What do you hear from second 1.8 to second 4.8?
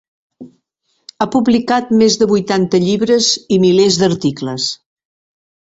més de vuitanta llibres i milers d'articles.